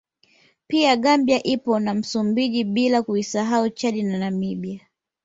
[0.67, 4.87] Pia Gambia ipo na Msumbiji bila kuisahau Chadi na Namibia